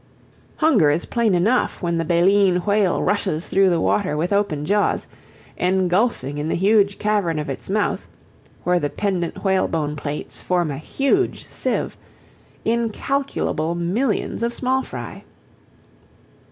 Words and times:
Hunger 0.55 0.89
is 0.89 1.05
plain 1.05 1.35
enough 1.35 1.79
when 1.83 1.99
the 1.99 2.03
Baleen 2.05 2.55
Whale 2.65 3.03
rushes 3.03 3.47
through 3.47 3.69
the 3.69 3.79
water 3.79 4.17
with 4.17 4.33
open 4.33 4.65
jaws, 4.65 5.05
engulfing 5.57 6.39
in 6.39 6.49
the 6.49 6.55
huge 6.55 6.97
cavern 6.97 7.37
of 7.37 7.49
its 7.51 7.69
mouth, 7.69 8.07
where 8.63 8.79
the 8.79 8.89
pendent 8.89 9.43
whalebone 9.43 9.95
plates 9.95 10.41
form 10.41 10.71
a 10.71 10.79
huge 10.79 11.47
sieve, 11.49 11.95
incalculable 12.65 13.75
millions 13.75 14.41
of 14.41 14.55
small 14.55 14.81
fry. 14.81 15.23